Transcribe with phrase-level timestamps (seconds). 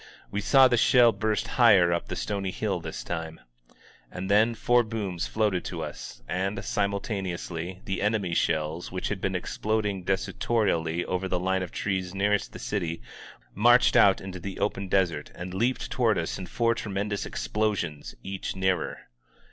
[0.31, 3.39] We saw the shell burst higher up the stony hill this time.
[4.11, 9.21] And then four booms floated to us, and, simultaneously, the en emy's shells, which had
[9.21, 13.03] been exploding desultorily over the line of trees nearest the city,
[13.53, 18.55] marched out into the open desert and leaped toward us in four tremendous explosions, each
[18.55, 19.01] nearer.